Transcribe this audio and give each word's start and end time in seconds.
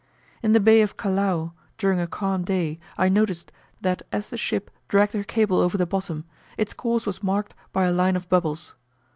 In 0.41 0.53
the 0.53 0.59
Bay 0.59 0.81
of 0.81 0.97
Callao, 0.97 1.53
during 1.77 1.99
a 1.99 2.07
calm 2.07 2.43
day, 2.43 2.79
I 2.97 3.07
noticed, 3.07 3.51
that 3.81 4.01
as 4.11 4.31
the 4.31 4.35
ship 4.35 4.71
dragged 4.87 5.13
her 5.13 5.23
cable 5.23 5.59
over 5.59 5.77
the 5.77 5.85
bottom, 5.85 6.25
its 6.57 6.73
course 6.73 7.05
was 7.05 7.21
marked 7.21 7.53
by 7.71 7.83
a 7.83 7.91
line 7.93 8.15
of 8.15 8.27
bubbles. 8.27 8.73